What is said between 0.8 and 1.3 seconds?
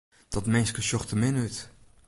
sjocht der